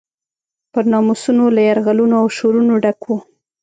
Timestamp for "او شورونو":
2.21-2.73